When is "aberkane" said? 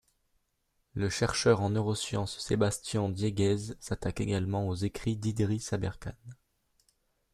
5.73-6.15